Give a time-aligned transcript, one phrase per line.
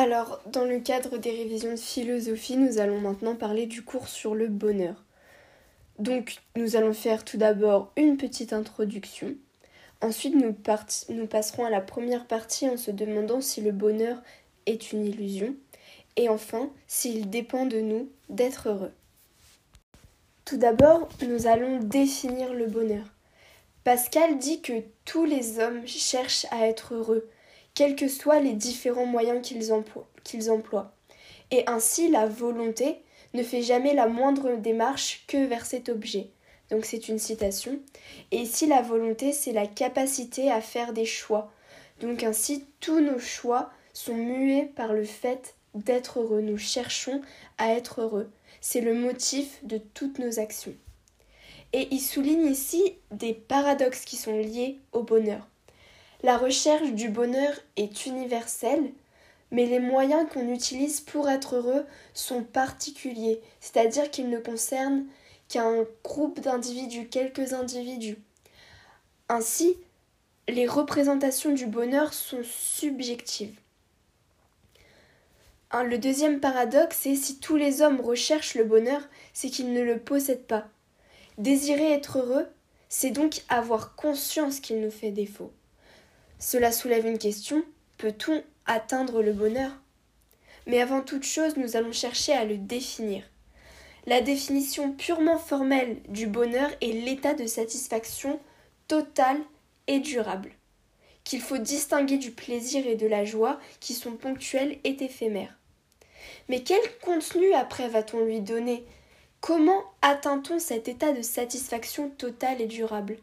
[0.00, 4.36] Alors, dans le cadre des révisions de philosophie, nous allons maintenant parler du cours sur
[4.36, 4.94] le bonheur.
[5.98, 9.34] Donc, nous allons faire tout d'abord une petite introduction.
[10.00, 10.52] Ensuite, nous,
[11.26, 14.22] passerons à la première partie en se demandant si le bonheur
[14.66, 15.56] est une illusion.
[16.14, 18.92] Et enfin, s'il dépend de nous d'être heureux.
[20.44, 23.06] Tout d'abord, nous allons définir le bonheur.
[23.82, 24.74] Pascal dit que
[25.04, 27.28] tous les hommes cherchent à être heureux,
[27.78, 30.92] quels que soient les différents moyens qu'ils emploient,
[31.52, 32.96] Et ainsi, la volonté
[33.34, 36.30] ne fait jamais la moindre démarche que vers cet objet.
[36.70, 37.78] Donc c'est une citation.
[38.32, 41.52] Et ici, la volonté, c'est la capacité à faire des choix.
[42.00, 46.40] Donc ainsi, tous nos choix sont mués par le fait d'être heureux.
[46.40, 47.22] Nous cherchons
[47.58, 48.28] à être heureux.
[48.60, 50.74] C'est le motif de toutes nos actions.
[51.72, 55.46] Et il souligne ici des paradoxes qui sont liés au bonheur.
[56.24, 58.92] La recherche du bonheur est universelle,
[59.52, 65.06] mais les moyens qu'on utilise pour être heureux sont particuliers, c'est-à-dire qu'ils ne concernent
[65.48, 68.18] qu'un groupe d'individus, quelques individus.
[69.28, 69.76] Ainsi,
[70.48, 73.58] les représentations du bonheur sont subjectives.
[75.72, 79.02] Le deuxième paradoxe c'est si tous les hommes recherchent le bonheur,
[79.34, 80.66] c'est qu'ils ne le possèdent pas.
[81.36, 82.48] Désirer être heureux,
[82.88, 85.52] c'est donc avoir conscience qu'il nous fait défaut.
[86.38, 87.64] Cela soulève une question
[87.96, 89.72] peut-on atteindre le bonheur?
[90.66, 93.24] Mais avant toute chose, nous allons chercher à le définir.
[94.06, 98.38] La définition purement formelle du bonheur est l'état de satisfaction
[98.86, 99.40] totale
[99.88, 100.52] et durable,
[101.24, 105.58] qu'il faut distinguer du plaisir et de la joie qui sont ponctuels et éphémères.
[106.48, 108.84] Mais quel contenu après va-t-on lui donner?
[109.40, 113.18] Comment atteint-on cet état de satisfaction totale et durable?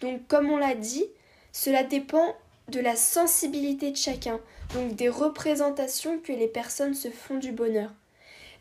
[0.00, 1.04] Donc comme on l'a dit,
[1.52, 2.34] cela dépend
[2.68, 4.40] de la sensibilité de chacun,
[4.74, 7.92] donc des représentations que les personnes se font du bonheur,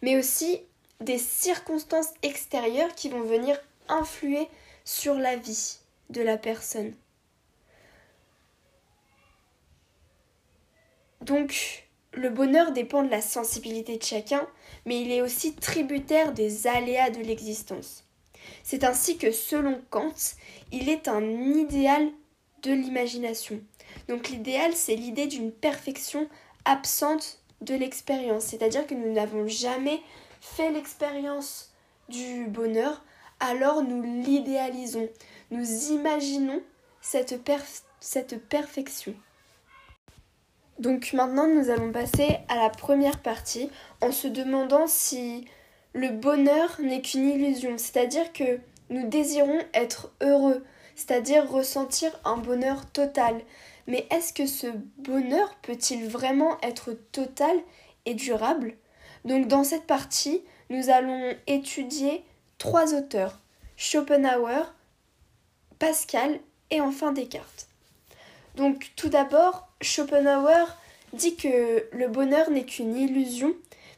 [0.01, 0.61] mais aussi
[1.01, 4.47] des circonstances extérieures qui vont venir influer
[4.83, 5.77] sur la vie
[6.09, 6.93] de la personne.
[11.21, 14.47] Donc, le bonheur dépend de la sensibilité de chacun,
[14.85, 18.05] mais il est aussi tributaire des aléas de l'existence.
[18.63, 20.13] C'est ainsi que, selon Kant,
[20.71, 22.11] il est un idéal
[22.61, 23.59] de l'imagination.
[24.07, 26.27] Donc l'idéal, c'est l'idée d'une perfection
[26.65, 30.01] absente de l'expérience, c'est-à-dire que nous n'avons jamais
[30.41, 31.73] fait l'expérience
[32.09, 33.03] du bonheur,
[33.39, 35.09] alors nous l'idéalisons,
[35.51, 36.61] nous imaginons
[37.01, 37.41] cette,
[38.49, 39.15] perfection.
[40.79, 43.69] Donc maintenant, nous allons passer à la première partie
[44.01, 45.45] en se demandant si
[45.93, 50.63] le bonheur n'est qu'une illusion, c'est-à-dire que nous désirons être heureux,
[50.95, 53.41] c'est-à-dire ressentir un bonheur total,
[53.87, 57.55] mais est-ce que ce bonheur peut-il vraiment être total
[58.05, 58.75] et durable?
[59.25, 62.23] Donc dans cette partie, nous allons étudier
[62.57, 63.39] trois auteurs,
[63.77, 64.73] Schopenhauer,
[65.79, 66.39] Pascal
[66.71, 67.67] et enfin Descartes.
[68.55, 70.65] Donc tout d'abord, Schopenhauer
[71.13, 73.53] dit que le bonheur n'est qu'une illusion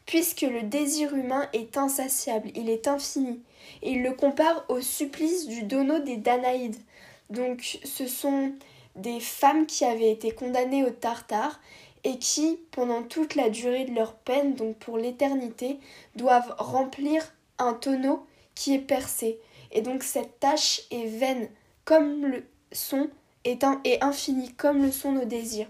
[0.06, 3.42] puisque le désir humain est insatiable, il est infini.
[3.82, 6.80] Et il le compare au supplice du dono des Danaïdes.
[7.28, 8.52] Donc ce sont
[8.98, 11.60] des femmes qui avaient été condamnées au tartare
[12.04, 15.78] et qui, pendant toute la durée de leur peine, donc pour l'éternité,
[16.16, 19.40] doivent remplir un tonneau qui est percé.
[19.72, 21.48] Et donc cette tâche est vaine
[21.84, 23.08] comme le son
[23.44, 25.68] est, un, et infinie comme le sont nos désirs.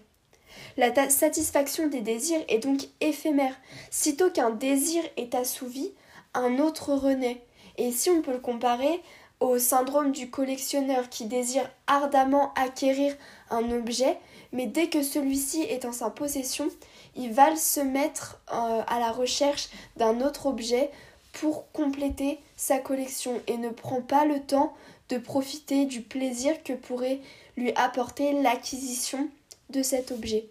[0.76, 3.54] La satisfaction des désirs est donc éphémère.
[3.90, 5.92] Sitôt qu'un désir est assouvi,
[6.34, 7.42] un autre renaît.
[7.76, 9.00] Et si on peut le comparer
[9.40, 13.14] au syndrome du collectionneur qui désire ardemment acquérir
[13.50, 14.18] un objet,
[14.52, 16.68] mais dès que celui-ci est en sa possession,
[17.14, 20.90] il va se mettre euh, à la recherche d'un autre objet
[21.32, 24.74] pour compléter sa collection et ne prend pas le temps
[25.08, 27.20] de profiter du plaisir que pourrait
[27.56, 29.28] lui apporter l'acquisition
[29.70, 30.48] de cet objet.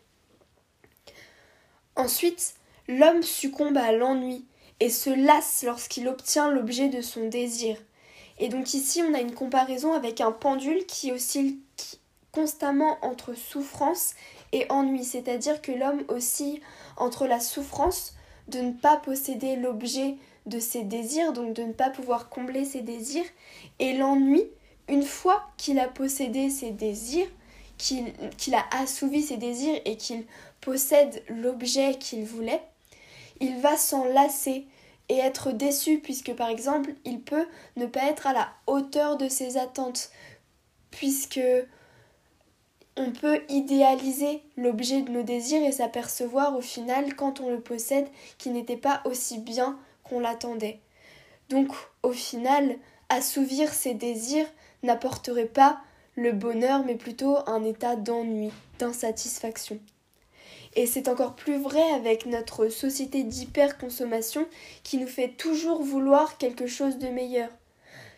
[1.96, 2.54] Ensuite,
[2.88, 4.46] l'homme succombe à l'ennui
[4.80, 7.78] et se lasse lorsqu'il obtient l'objet de son désir.
[8.40, 11.58] Et donc ici, on a une comparaison avec un pendule qui oscille
[12.32, 14.14] constamment entre souffrance
[14.52, 16.62] et ennui, c'est-à-dire que l'homme oscille
[16.96, 18.14] entre la souffrance
[18.48, 22.82] de ne pas posséder l'objet de ses désirs, donc de ne pas pouvoir combler ses
[22.82, 23.26] désirs,
[23.80, 24.44] et l'ennui,
[24.88, 27.28] une fois qu'il a possédé ses désirs,
[27.78, 30.26] qu'il a assouvi ses désirs et qu'il
[30.62, 32.62] possède l'objet qu'il voulait,
[33.40, 34.66] il va s'en lasser
[35.10, 39.30] et être déçu puisque par exemple il peut ne pas être à la hauteur de
[39.30, 40.12] ses attentes
[40.92, 41.40] puisque
[42.98, 48.08] on peut idéaliser l'objet de nos désirs et s'apercevoir au final, quand on le possède,
[48.40, 50.80] qu'il n'était pas aussi bien qu'on l'attendait.
[51.50, 51.70] Donc,
[52.02, 52.76] au final,
[53.10, 54.48] assouvir ses désirs
[54.82, 55.80] n'apporterait pas
[56.16, 59.80] le bonheur, mais plutôt un état d'ennui, d'insatisfaction.
[60.78, 64.46] Et c'est encore plus vrai avec notre société d'hyperconsommation
[64.84, 67.50] qui nous fait toujours vouloir quelque chose de meilleur.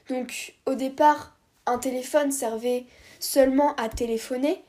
[0.09, 2.85] Donc au départ, un téléphone servait
[3.21, 4.61] seulement à téléphoner,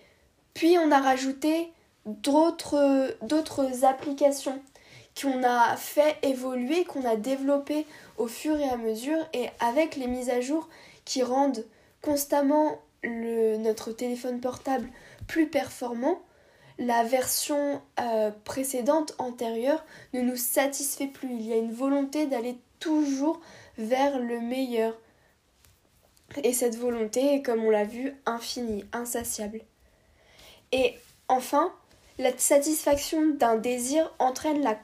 [0.55, 1.73] puis on a rajouté
[2.07, 4.63] d'autres, applications
[5.21, 7.87] qu'on a fait évoluer, qu'on a développées
[8.19, 10.69] au fur et à mesure, et avec les mises à jour
[11.05, 11.67] qui rendent
[12.03, 14.89] constamment notre téléphone portable
[15.27, 16.21] plus performant,
[16.81, 19.85] la version euh, précédente, antérieure,
[20.15, 21.31] ne nous satisfait plus.
[21.31, 23.41] Il y a une volonté d'aller toujours
[23.77, 24.99] vers le meilleur.
[26.43, 29.61] Et cette volonté est, comme on l'a vu, infinie, insatiable.
[30.73, 30.95] Et
[31.29, 31.71] enfin,
[32.19, 34.79] la satisfaction d'un désir entraîne la,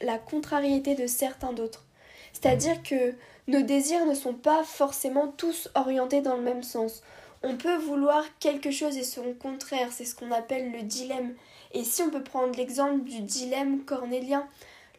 [0.00, 1.84] la contrariété de certains d'autres.
[2.32, 3.14] C'est-à-dire que
[3.48, 7.02] nos désirs ne sont pas forcément tous orientés dans le même sens.
[7.44, 11.34] On peut vouloir quelque chose et son contraire, c'est ce qu'on appelle le dilemme.
[11.72, 14.46] Et si on peut prendre l'exemple du dilemme cornélien,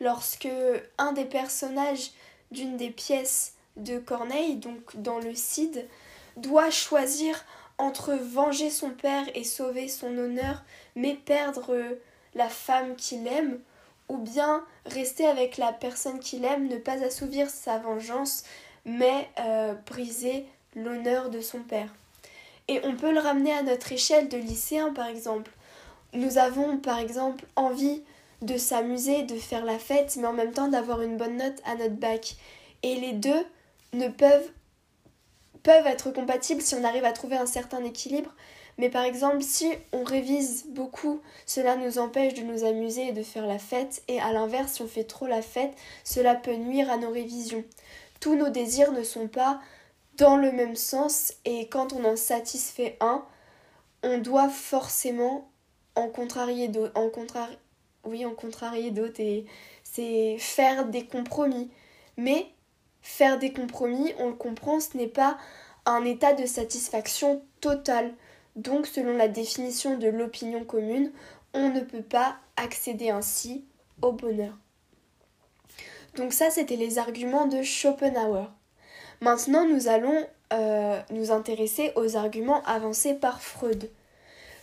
[0.01, 0.49] lorsque
[0.97, 2.11] un des personnages
[2.51, 5.87] d'une des pièces de Corneille, donc dans le Cid,
[6.37, 7.45] doit choisir
[7.77, 10.63] entre venger son père et sauver son honneur,
[10.95, 11.75] mais perdre
[12.35, 13.59] la femme qu'il aime,
[14.09, 18.43] ou bien rester avec la personne qu'il aime, ne pas assouvir sa vengeance,
[18.85, 21.93] mais euh, briser l'honneur de son père.
[22.67, 25.51] Et on peut le ramener à notre échelle de lycéen, par exemple.
[26.13, 28.03] Nous avons, par exemple, envie
[28.41, 31.75] de s'amuser, de faire la fête, mais en même temps d'avoir une bonne note à
[31.75, 32.35] notre bac.
[32.83, 33.45] Et les deux
[33.93, 34.49] ne peuvent,
[35.63, 38.33] peuvent être compatibles si on arrive à trouver un certain équilibre.
[38.77, 43.23] Mais par exemple, si on révise beaucoup, cela nous empêche de nous amuser et de
[43.23, 44.03] faire la fête.
[44.07, 45.73] Et à l'inverse, si on fait trop la fête,
[46.03, 47.63] cela peut nuire à nos révisions.
[48.19, 49.59] Tous nos désirs ne sont pas
[50.17, 53.25] dans le même sens et quand on en satisfait un,
[54.03, 55.49] on doit forcément
[55.95, 56.93] en contrarier d'autres.
[56.99, 57.09] En
[58.05, 59.45] Oui, en contrarier d'autres et
[59.83, 61.71] c'est faire des compromis.
[62.17, 62.47] Mais
[63.01, 65.37] faire des compromis, on le comprend, ce n'est pas
[65.85, 68.13] un état de satisfaction totale.
[68.55, 71.11] Donc, selon la définition de l'opinion commune,
[71.53, 73.65] on ne peut pas accéder ainsi
[74.01, 74.53] au bonheur.
[76.15, 78.51] Donc ça, c'était les arguments de Schopenhauer.
[79.23, 83.89] Maintenant, nous allons euh, nous intéresser aux arguments avancés par Freud.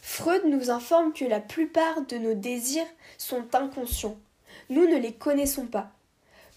[0.03, 2.85] Freud nous informe que la plupart de nos désirs
[3.17, 4.19] sont inconscients.
[4.69, 5.89] Nous ne les connaissons pas.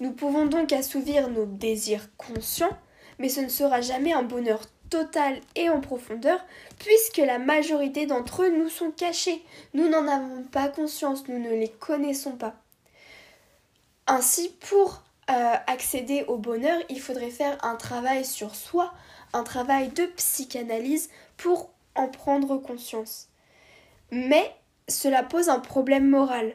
[0.02, 2.78] Nous pouvons donc assouvir nos désirs conscients,
[3.20, 4.60] mais ce ne sera jamais un bonheur
[4.90, 6.46] total et en profondeur,
[6.80, 9.42] puisque la majorité d'entre eux nous sont cachés.
[9.74, 12.56] Nous n'en avons pas conscience, nous ne les connaissons pas.
[14.08, 18.94] Ainsi, pour euh, accéder au bonheur, il faudrait faire un travail sur soi,
[19.31, 23.30] un travail de psychanalyse pour en prendre conscience.
[24.12, 24.54] Mais
[24.88, 26.54] cela pose un problème moral.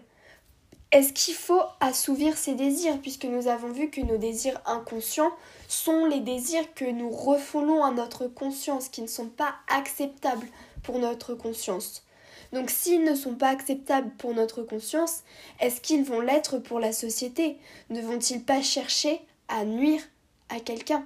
[0.91, 5.33] Est-ce qu'il faut assouvir ses désirs puisque nous avons vu que nos désirs inconscients
[5.69, 10.47] sont les désirs que nous refoulons à notre conscience, qui ne sont pas acceptables
[10.83, 12.05] pour notre conscience?
[12.53, 15.23] Donc s'ils ne sont pas acceptables pour notre conscience,
[15.61, 17.59] est-ce qu'ils vont l'être pour la société?
[17.91, 20.03] Ne vont-ils pas chercher à nuire
[20.49, 21.05] à quelqu'un?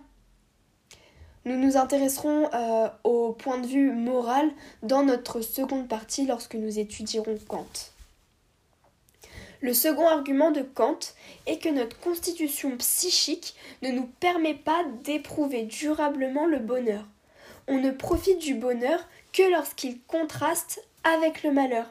[1.44, 4.48] Nous nous intéresserons euh, au point de vue moral
[4.84, 7.66] dans notre seconde partie lorsque nous étudierons Kant.
[9.60, 10.98] Le second argument de Kant
[11.46, 17.04] est que notre constitution psychique ne nous permet pas d'éprouver durablement le bonheur.
[17.68, 19.00] On ne profite du bonheur
[19.32, 21.86] que lorsqu'il contraste avec le malheur.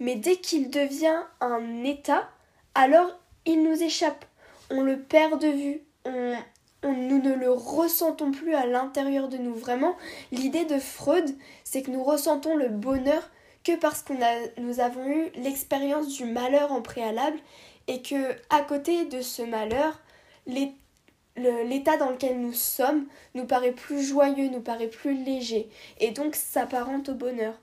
[0.00, 2.28] Mais dès qu'il devient un état,
[2.74, 4.24] alors il nous échappe.
[4.70, 5.82] On le perd de vue.
[6.04, 6.36] On,
[6.82, 9.54] nous ne le ressentons plus à l'intérieur de nous.
[9.54, 9.96] Vraiment,
[10.32, 13.30] l'idée de Freud, c'est que nous ressentons le bonheur
[13.64, 14.12] que parce que
[14.60, 17.38] nous avons eu l'expérience du malheur en préalable
[17.86, 19.98] et que à côté de ce malheur,
[20.46, 26.34] l'état dans lequel nous sommes nous paraît plus joyeux, nous paraît plus léger et donc
[26.34, 27.54] s'apparente au bonheur.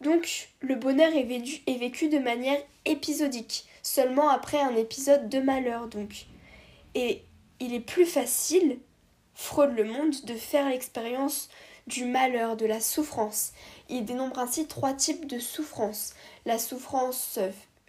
[0.00, 6.26] Donc le bonheur est vécu, de manière épisodique, seulement après un épisode de malheur donc.
[6.94, 7.22] Et
[7.60, 8.78] il est plus facile,
[9.34, 11.50] Freud le monde, de faire l'expérience
[11.86, 13.52] du malheur, de la souffrance.
[13.88, 16.14] Il dénombre ainsi trois types de souffrance.
[16.46, 17.38] La souffrance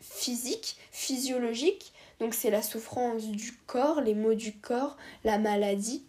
[0.02, 6.04] physique, physiologique, donc c'est la souffrance du corps, les maux du corps, la maladie.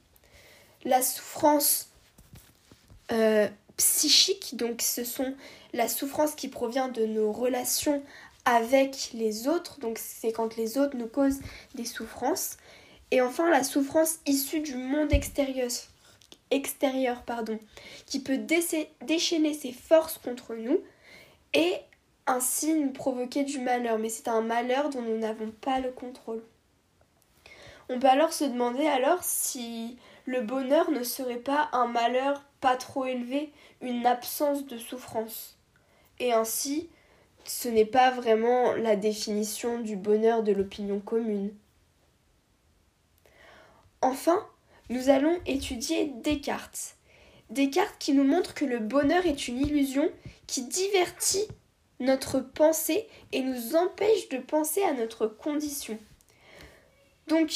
[0.84, 1.88] La souffrance
[3.12, 5.34] euh, psychique, donc ce sont
[5.72, 8.02] la souffrance qui provient de nos relations
[8.44, 11.40] avec les autres, donc c'est quand les autres nous causent
[11.74, 12.56] des souffrances.
[13.10, 15.70] Et enfin, la souffrance issue du monde extérieur,
[16.50, 17.58] extérieur pardon,
[18.06, 20.80] qui peut déchaîner ses forces contre nous
[21.54, 21.74] et
[22.26, 23.98] ainsi nous provoquer du malheur.
[23.98, 26.42] Mais c'est un malheur dont nous n'avons pas le contrôle.
[27.88, 28.88] On peut alors se demander
[29.20, 35.58] si le bonheur ne serait pas un malheur pas trop élevé, une absence de souffrance.
[36.18, 36.88] Et ainsi,
[37.44, 41.54] ce n'est pas vraiment la définition du bonheur de l'opinion commune.
[44.00, 44.46] Enfin,
[44.88, 46.96] nous allons étudier Descartes.
[47.50, 50.10] Descartes qui nous montre que le bonheur est une illusion
[50.46, 51.46] qui divertit
[52.00, 55.98] notre pensée et nous empêche de penser à notre condition.
[57.28, 57.52] Donc,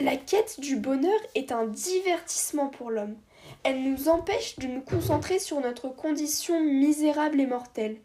[0.00, 3.16] la quête du bonheur est un divertissement pour l'homme.
[3.62, 7.96] Elle nous empêche de nous concentrer sur notre condition misérable et mortelle.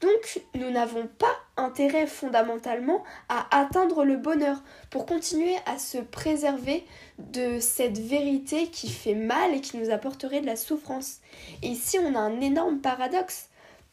[0.00, 6.84] Donc, nous n'avons pas intérêt fondamentalement à atteindre le bonheur pour continuer à se préserver
[7.18, 11.20] de cette vérité qui fait mal et qui nous apporterait de la souffrance.
[11.62, 13.48] Et ici, on a un énorme paradoxe,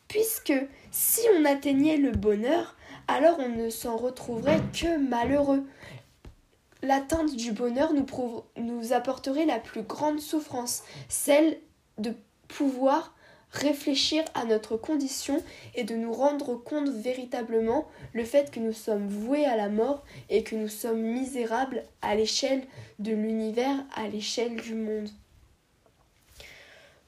[0.10, 0.54] puisque
[0.92, 2.76] si on atteignait le bonheur,
[3.08, 5.64] alors on ne s'en retrouverait que malheureux
[6.84, 11.58] l'atteinte du bonheur nous, apporterait la plus grande souffrance, celle
[11.98, 12.14] de
[12.48, 13.16] pouvoir
[13.52, 15.42] réfléchir à notre condition
[15.76, 20.04] et de nous rendre compte véritablement le fait que nous sommes voués à la mort
[20.30, 22.64] et que nous sommes misérables à l'échelle
[23.00, 25.10] de l'univers, à l'échelle du monde.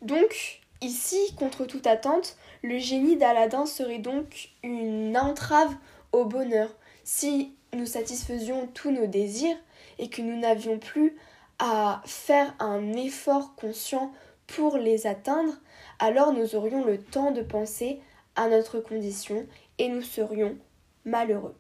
[0.02, 5.76] Donc, ici, contre toute attente, le génie d'Aladin serait donc une entrave
[6.12, 6.70] au bonheur.
[7.04, 9.58] Si nous satisfaisions tous nos désirs
[10.00, 11.16] et que nous n'avions plus
[11.60, 14.12] à faire un effort conscient
[14.48, 15.54] pour les atteindre,
[16.00, 18.02] alors nous aurions le temps de penser
[18.36, 19.46] à notre condition
[19.78, 20.58] et nous serions
[21.06, 21.56] malheureux.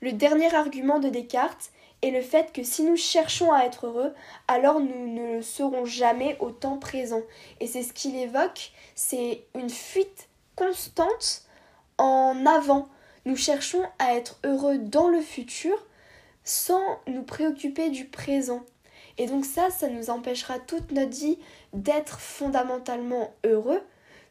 [0.00, 1.70] Le dernier argument de Descartes
[2.02, 4.14] est le fait que si nous cherchons à être heureux,
[4.46, 7.22] alors nous ne le serons jamais au temps présent.
[7.60, 11.42] Et c'est ce qu'il évoque, c'est une fuite constante
[11.98, 12.88] en avant,
[13.24, 15.76] nous cherchons à être heureux dans le futur
[16.48, 18.64] sans nous préoccuper du présent.
[19.18, 21.38] Et donc ça, ça nous empêchera toute notre vie
[21.74, 23.82] d'être fondamentalement heureux,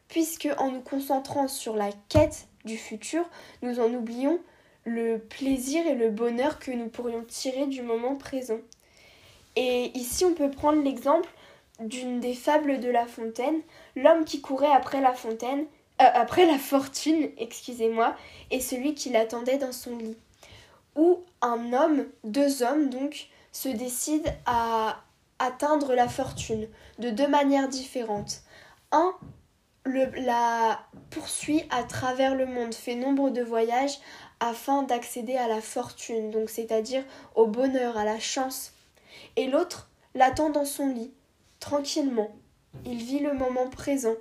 [0.08, 3.24] puisque en nous concentrant sur la quête du futur,
[3.62, 4.40] nous en oublions
[4.84, 8.58] le plaisir et le bonheur que nous pourrions tirer du moment présent.
[9.54, 11.28] Et ici, on peut prendre l'exemple
[11.80, 13.60] d'une des fables de La Fontaine,
[13.94, 15.66] l'homme qui courait après la fontaine
[16.00, 18.16] euh, après la fortune, excusez-moi,
[18.50, 20.16] et celui qui l'attendait dans son lit.
[21.40, 25.04] Un homme, deux hommes donc, se décident à
[25.38, 28.42] atteindre la fortune de deux manières différentes.
[28.90, 29.14] Un
[29.84, 33.98] le, la poursuit à travers le monde, fait nombre de voyages
[34.40, 38.72] afin d'accéder à la fortune, donc c'est-à-dire au bonheur, à la chance.
[39.36, 41.12] Et l'autre l'attend dans son lit,
[41.60, 42.30] tranquillement.
[42.84, 44.14] Il vit le moment présent.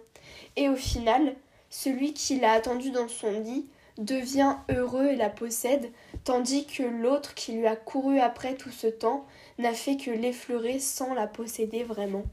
[0.55, 1.35] Et au final,
[1.69, 3.67] celui qui l'a attendue dans son lit
[3.97, 5.91] devient heureux et la possède,
[6.23, 9.25] tandis que l'autre qui lui a couru après tout ce temps
[9.57, 12.23] n'a fait que l'effleurer sans la posséder vraiment.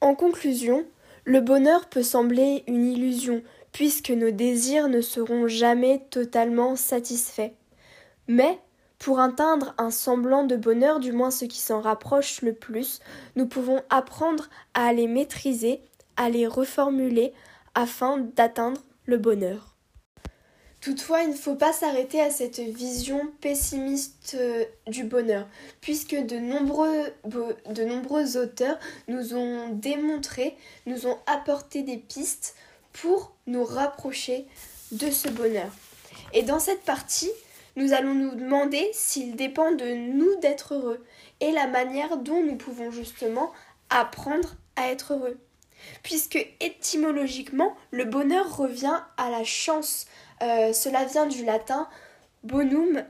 [0.00, 0.84] En conclusion,
[1.24, 3.42] le bonheur peut sembler une illusion,
[3.72, 7.52] puisque nos désirs ne seront jamais totalement satisfaits.
[8.28, 8.58] Mais,
[8.98, 13.00] pour atteindre un semblant de bonheur, du moins ce qui s'en rapproche le plus,
[13.34, 15.82] nous pouvons apprendre à les maîtriser,
[16.16, 17.32] à les reformuler,
[17.74, 19.75] afin d'atteindre le bonheur.
[20.86, 25.48] Toutefois, il ne faut pas s'arrêter à cette vision pessimiste euh, du bonheur,
[25.80, 28.78] puisque de nombreux, de nombreux auteurs
[29.08, 32.54] nous ont démontré, nous ont apporté des pistes
[32.92, 34.46] pour nous rapprocher
[34.92, 35.72] de ce bonheur.
[36.32, 37.32] Et dans cette partie,
[37.74, 41.04] nous allons nous demander s'il dépend de nous d'être heureux
[41.40, 43.50] et la manière dont nous pouvons justement
[43.90, 45.36] apprendre à être heureux
[46.02, 50.06] puisque étymologiquement, le bonheur revient à la chance.
[50.42, 51.88] Euh, cela vient du latin
[52.44, 53.02] bonum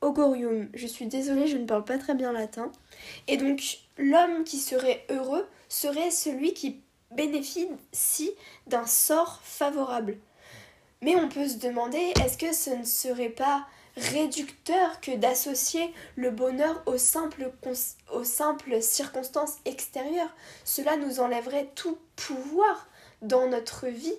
[0.00, 0.68] augurium.
[0.74, 2.70] Je suis désolée, je ne parle pas très bien latin.
[3.26, 6.80] Et donc, l'homme qui serait heureux serait celui qui
[7.10, 8.32] bénéficie
[8.66, 10.18] d'un sort favorable.
[11.00, 13.66] Mais on peut se demander, est-ce que ce ne serait pas
[13.98, 17.50] réducteur que d'associer le bonheur aux simples,
[18.80, 20.34] circonstances extérieures.
[20.64, 22.88] Cela nous enlèverait tout pouvoir
[23.22, 24.14] dans notre vie.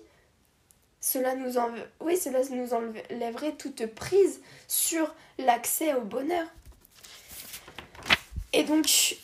[1.02, 1.54] Cela nous,
[2.02, 6.46] oui, cela nous enlèverait toute prise sur l'accès au bonheur.
[8.52, 9.18] Et donc,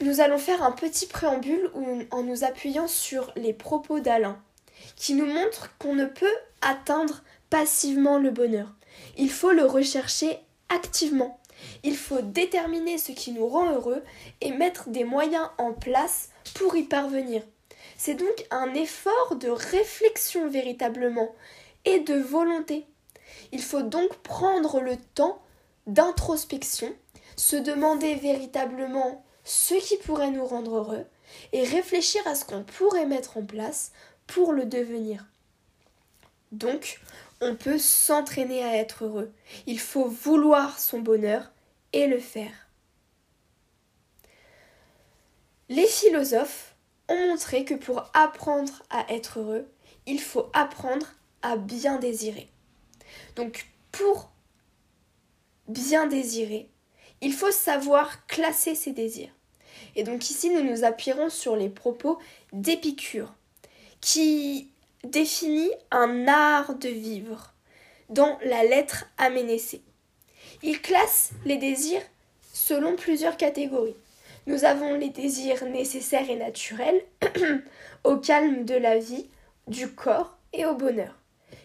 [0.00, 1.70] nous allons faire un petit préambule
[2.10, 4.40] en nous appuyant sur les propos d'Alain,
[4.96, 6.26] qui nous montrent qu'on ne peut
[6.62, 8.68] atteindre passivement le bonheur.
[9.16, 10.38] Il faut le rechercher
[10.68, 11.40] activement.
[11.82, 14.02] Il faut déterminer ce qui nous rend heureux
[14.40, 17.42] et mettre des moyens en place pour y parvenir.
[17.96, 21.34] C'est donc un effort de réflexion véritablement
[21.84, 22.86] et de volonté.
[23.52, 25.40] Il faut donc prendre le temps
[25.86, 26.94] d'introspection,
[27.36, 31.06] se demander véritablement ce qui pourrait nous rendre heureux
[31.52, 33.92] et réfléchir à ce qu'on pourrait mettre en place
[34.26, 35.26] pour le devenir.
[36.52, 37.00] Donc,
[37.40, 39.32] on peut s'entraîner à être heureux.
[39.66, 41.50] Il faut vouloir son bonheur
[41.92, 42.68] et le faire.
[45.68, 46.74] Les philosophes
[47.08, 49.68] ont montré que pour apprendre à être heureux,
[50.06, 51.06] il faut apprendre
[51.42, 52.48] à bien désirer.
[53.36, 54.30] Donc pour
[55.68, 56.70] bien désirer,
[57.20, 59.30] il faut savoir classer ses désirs.
[59.96, 62.18] Et donc ici, nous nous appuierons sur les propos
[62.52, 63.34] d'Épicure,
[64.00, 64.70] qui
[65.04, 67.54] définit un art de vivre
[68.08, 69.82] dans la lettre Aménécée.
[70.62, 72.02] Il classe les désirs
[72.52, 73.96] selon plusieurs catégories.
[74.46, 77.02] Nous avons les désirs nécessaires et naturels
[78.04, 79.28] au calme de la vie,
[79.66, 81.14] du corps et au bonheur.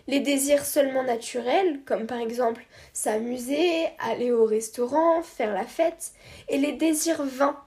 [0.08, 6.12] Les désirs seulement naturels, comme par exemple s'amuser, aller au restaurant, faire la fête,
[6.50, 7.58] et les désirs vains,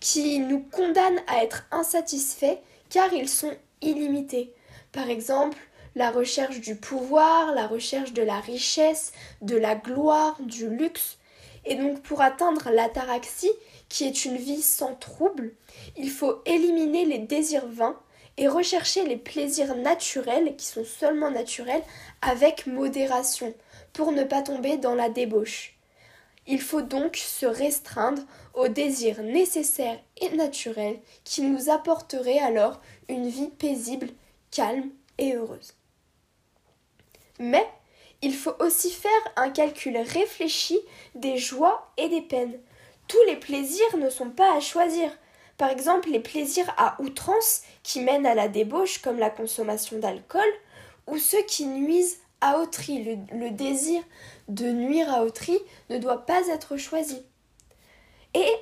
[0.00, 2.58] qui nous condamnent à être insatisfaits
[2.90, 4.52] car ils sont illimités.
[4.92, 5.58] Par exemple,
[5.94, 11.18] la recherche du pouvoir, la recherche de la richesse, de la gloire, du luxe.
[11.64, 13.52] Et donc pour atteindre l'ataraxie,
[13.88, 15.52] qui est une vie sans trouble,
[15.96, 17.98] il faut éliminer les désirs vains
[18.36, 21.82] et rechercher les plaisirs naturels, qui sont seulement naturels,
[22.22, 23.52] avec modération,
[23.92, 25.74] pour ne pas tomber dans la débauche.
[26.46, 28.22] Il faut donc se restreindre
[28.54, 34.08] aux désirs nécessaires et naturels qui nous apporteraient alors une vie paisible,
[34.50, 35.74] calme et heureuse.
[37.38, 37.66] Mais
[38.22, 40.78] il faut aussi faire un calcul réfléchi
[41.14, 42.58] des joies et des peines.
[43.06, 45.10] Tous les plaisirs ne sont pas à choisir.
[45.56, 50.48] Par exemple, les plaisirs à outrance qui mènent à la débauche comme la consommation d'alcool,
[51.06, 53.18] ou ceux qui nuisent à autrui.
[53.32, 54.02] Le, désir
[54.48, 55.58] de nuire à autrui
[55.90, 57.22] ne doit pas être choisi.
[58.34, 58.52] Et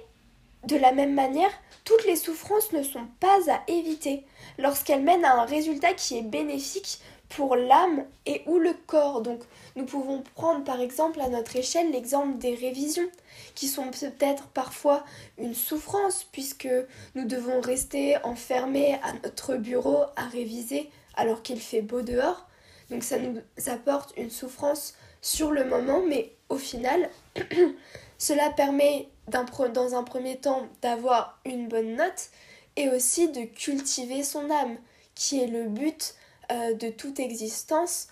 [0.65, 1.51] de la même manière,
[1.85, 4.25] toutes les souffrances ne sont pas à éviter
[4.59, 9.21] lorsqu'elles mènent à un résultat qui est bénéfique pour l'âme et ou le corps.
[9.21, 9.41] Donc
[9.75, 13.09] nous pouvons prendre par exemple à notre échelle l'exemple des révisions,
[13.55, 15.05] qui sont peut-être parfois
[15.39, 16.69] une souffrance puisque
[17.15, 22.47] nous devons rester enfermés à notre bureau à réviser alors qu'il fait beau dehors.
[22.91, 27.11] Donc ça nous apporte une souffrance sur le moment, mais au final,
[28.19, 32.31] cela permet dans un premier temps d'avoir une bonne note
[32.77, 34.77] et aussi de cultiver son âme,
[35.15, 36.15] qui est le but
[36.53, 38.09] euh, de toute existence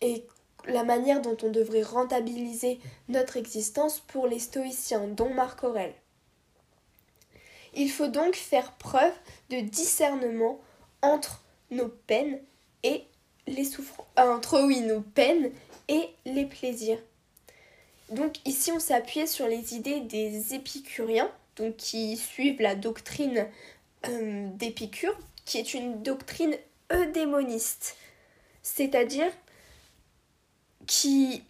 [0.00, 0.24] et
[0.66, 5.94] la manière dont on devrait rentabiliser notre existence pour les stoïciens, dont Marc Aurèle.
[7.74, 9.12] Il faut donc faire preuve
[9.50, 10.60] de discernement
[11.02, 12.40] entre nos peines
[12.82, 13.04] et
[13.46, 15.50] les souffrances, euh, entre oui, nos peines
[15.88, 16.98] et les plaisirs.
[18.10, 23.46] Donc ici on appuyé sur les idées des épicuriens, donc qui suivent la doctrine
[24.08, 26.56] euh, d'Épicure, qui est une doctrine
[26.92, 27.96] eudémoniste,
[28.62, 29.30] c'est-à-dire
[30.86, 31.42] qui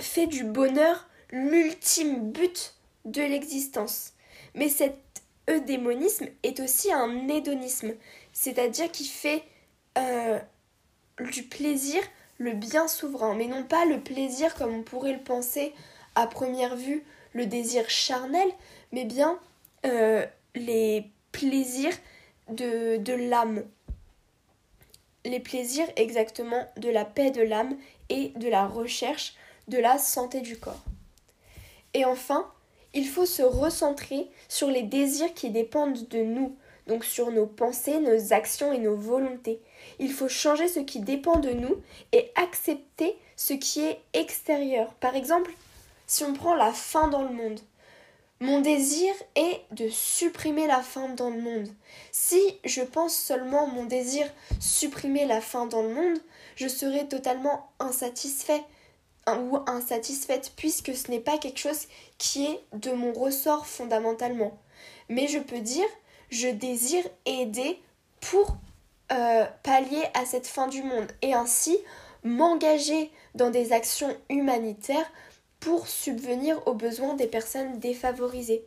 [0.00, 4.12] fait du bonheur l'ultime but de l'existence.
[4.54, 4.96] Mais cet
[5.48, 7.94] eudémonisme est aussi un hédonisme,
[8.32, 9.44] c'est-à-dire qui fait
[9.98, 10.38] euh,
[11.30, 12.02] du plaisir
[12.38, 15.72] le bien souverain, mais non pas le plaisir comme on pourrait le penser
[16.14, 18.48] à première vue, le désir charnel,
[18.92, 19.38] mais bien
[19.86, 21.10] euh, les
[21.44, 23.64] de, de l'âme,
[25.24, 27.76] les plaisirs exactement de la paix de l'âme
[28.08, 29.34] et de la recherche
[29.68, 30.84] de la santé du corps.
[31.94, 32.50] Et enfin,
[32.94, 37.98] il faut se recentrer sur les désirs qui dépendent de nous, donc sur nos pensées,
[37.98, 39.60] nos actions et nos volontés.
[39.98, 41.76] Il faut changer ce qui dépend de nous
[42.12, 44.94] et accepter ce qui est extérieur.
[44.94, 45.52] Par exemple,
[46.06, 47.60] si on prend la faim dans le monde,
[48.40, 51.68] mon désir est de supprimer la faim dans le monde.
[52.12, 54.26] Si je pense seulement mon désir
[54.60, 56.18] supprimer la faim dans le monde,
[56.54, 58.62] je serai totalement insatisfait
[59.28, 64.58] ou insatisfaite puisque ce n'est pas quelque chose qui est de mon ressort fondamentalement.
[65.08, 65.88] Mais je peux dire
[66.30, 67.80] je désire aider
[68.20, 68.56] pour
[69.12, 71.78] euh, pallier à cette fin du monde et ainsi
[72.24, 75.10] m'engager dans des actions humanitaires
[75.60, 78.64] pour subvenir aux besoins des personnes défavorisées.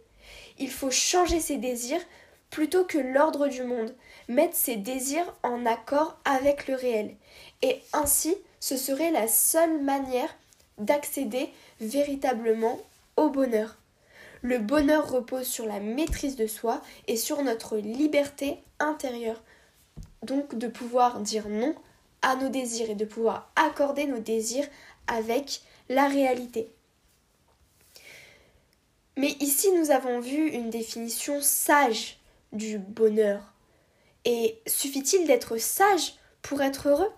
[0.58, 2.02] Il faut changer ses désirs
[2.50, 3.96] plutôt que l'ordre du monde,
[4.28, 7.16] mettre ses désirs en accord avec le réel.
[7.62, 10.36] Et ainsi, ce serait la seule manière
[10.78, 11.50] d'accéder
[11.80, 12.80] véritablement
[13.18, 13.78] au bonheur.
[14.42, 19.42] Le bonheur repose sur la maîtrise de soi et sur notre liberté intérieure.
[20.24, 21.76] Donc de pouvoir dire non
[22.22, 24.68] à nos désirs et de pouvoir accorder nos désirs
[25.08, 26.70] avec la réalité.
[29.20, 32.22] Mais ici, nous avons vu une définition sage
[32.54, 33.54] du bonheur.
[34.24, 37.12] Et suffit-il d'être sage pour être heureux?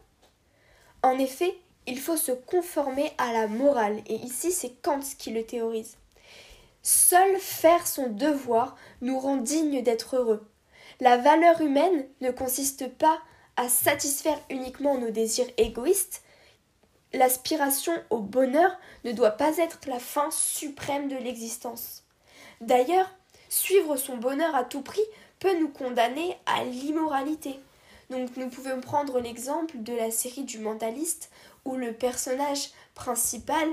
[1.04, 5.46] En effet, il faut se conformer à la morale, et ici c'est Kant qui le
[5.46, 5.98] théorise.
[6.82, 10.44] Seul faire son devoir nous rend dignes d'être heureux.
[11.02, 13.20] La valeur humaine ne consiste pas
[13.58, 16.24] à satisfaire uniquement nos désirs égoïstes.
[17.14, 18.72] L'aspiration au bonheur
[19.04, 22.04] ne doit pas être la fin suprême de l'existence.
[22.62, 23.10] D'ailleurs,
[23.50, 25.02] suivre son bonheur à tout prix
[25.40, 27.60] peut nous condamner à l'immoralité.
[28.10, 31.32] Donc nous pouvons prendre l'exemple de la série du mentaliste
[31.66, 33.68] où le personnage principal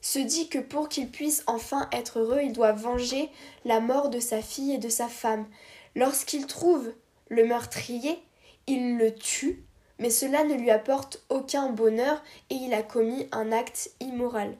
[0.00, 3.30] se dit que pour qu'il puisse enfin être heureux, il doit venger
[3.64, 5.46] la mort de sa fille et de sa femme.
[5.94, 6.92] Lorsqu'il trouve
[7.28, 8.22] le meurtrier,
[8.66, 9.64] il le tue,
[9.98, 14.56] mais cela ne lui apporte aucun bonheur et il a commis un acte immoral.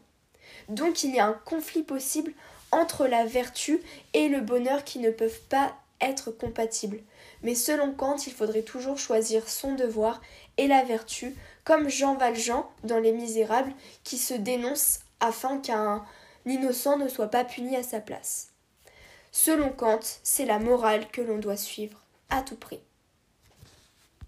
[0.69, 2.33] Donc il y a un conflit possible
[2.71, 3.81] entre la vertu
[4.13, 7.01] et le bonheur qui ne peuvent pas être compatibles.
[7.43, 10.21] Mais selon Kant, il faudrait toujours choisir son devoir
[10.57, 16.05] et la vertu, comme Jean Valjean dans Les Misérables, qui se dénonce afin qu'un
[16.47, 18.49] innocent ne soit pas puni à sa place.
[19.33, 22.81] Selon Kant, c'est la morale que l'on doit suivre à tout prix.